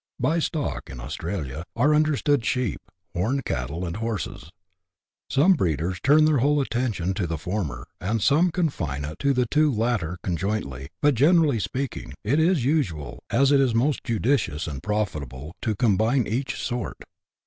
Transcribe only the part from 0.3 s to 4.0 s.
stock, in Australia, are understood sheep, horned cattle, and